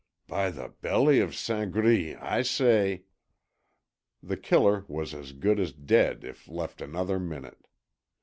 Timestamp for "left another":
6.47-7.19